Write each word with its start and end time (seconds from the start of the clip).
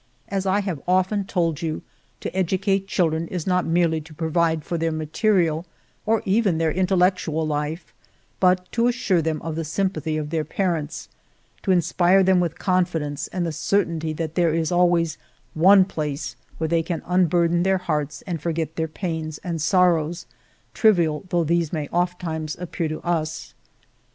As 0.29 0.47
I 0.47 0.61
have 0.61 0.81
often 0.87 1.25
told 1.25 1.61
you, 1.61 1.83
to 2.21 2.35
educate 2.35 2.87
children 2.87 3.27
is 3.27 3.45
not 3.45 3.67
merely 3.67 4.01
to 4.01 4.15
pro 4.15 4.29
vide 4.31 4.63
for 4.63 4.75
their 4.75 4.91
material, 4.91 5.63
or 6.07 6.23
even 6.25 6.57
their 6.57 6.71
intellectual 6.71 7.45
life, 7.45 7.93
but 8.39 8.67
to 8.71 8.87
assure 8.87 9.21
them 9.21 9.39
of 9.43 9.55
the 9.55 9.63
sympathy 9.63 10.17
of 10.17 10.31
their 10.31 10.43
parents, 10.43 11.07
to 11.61 11.69
inspire 11.69 12.23
them 12.23 12.39
with 12.39 12.57
confidence 12.57 13.27
and 13.27 13.45
the 13.45 13.51
certainty 13.51 14.11
that 14.11 14.33
there 14.33 14.55
is 14.55 14.71
always 14.71 15.19
one 15.53 15.85
place 15.85 16.35
where 16.57 16.67
they 16.67 16.81
can 16.81 17.03
unburden 17.05 17.61
their 17.61 17.77
hearts 17.77 18.23
and 18.23 18.41
forget 18.41 18.77
their 18.77 18.87
pains 18.87 19.37
and 19.43 19.61
sorrows, 19.61 20.25
trivial 20.73 21.25
though 21.29 21.43
these 21.43 21.71
may 21.71 21.87
oft 21.89 22.19
times 22.19 22.57
appear 22.59 22.87
to 22.87 23.01
us. 23.01 23.53